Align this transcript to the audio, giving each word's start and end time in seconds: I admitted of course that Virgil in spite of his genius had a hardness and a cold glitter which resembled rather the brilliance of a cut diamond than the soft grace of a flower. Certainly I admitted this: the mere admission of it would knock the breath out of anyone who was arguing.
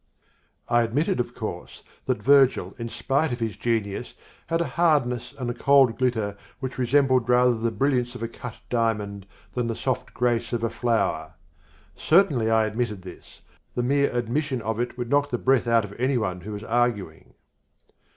I 0.67 0.81
admitted 0.81 1.19
of 1.19 1.35
course 1.35 1.83
that 2.07 2.23
Virgil 2.23 2.73
in 2.79 2.89
spite 2.89 3.31
of 3.31 3.39
his 3.39 3.55
genius 3.55 4.15
had 4.47 4.59
a 4.59 4.65
hardness 4.73 5.31
and 5.37 5.47
a 5.47 5.53
cold 5.53 5.99
glitter 5.99 6.35
which 6.59 6.79
resembled 6.79 7.29
rather 7.29 7.53
the 7.55 7.69
brilliance 7.69 8.15
of 8.15 8.23
a 8.23 8.27
cut 8.27 8.55
diamond 8.71 9.27
than 9.53 9.67
the 9.67 9.75
soft 9.75 10.11
grace 10.11 10.53
of 10.53 10.63
a 10.63 10.71
flower. 10.71 11.35
Certainly 11.95 12.49
I 12.49 12.65
admitted 12.65 13.03
this: 13.03 13.41
the 13.75 13.83
mere 13.83 14.09
admission 14.11 14.59
of 14.63 14.79
it 14.79 14.97
would 14.97 15.11
knock 15.11 15.29
the 15.29 15.37
breath 15.37 15.67
out 15.67 15.85
of 15.85 15.93
anyone 15.99 16.41
who 16.41 16.53
was 16.53 16.63
arguing. 16.63 17.35